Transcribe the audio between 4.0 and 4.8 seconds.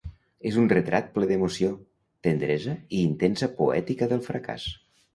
del fracàs.